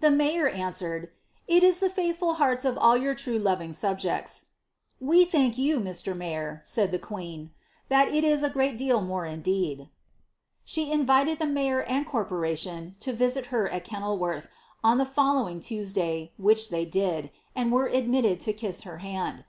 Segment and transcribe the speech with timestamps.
[0.00, 1.10] The mayor answered,
[1.50, 4.46] ^^It is the faithful hearts of all your true loving subjects.""
[5.00, 7.50] We thank you, Mr, Mayor," said the queen;
[7.86, 9.90] ^^ that is a great deal more indeed."'
[10.64, 14.48] She invited the mayor and corporation to visit her at Kenil worth,
[14.82, 19.44] on the following Tuesday, which they did, and were admitted to kiss her hand.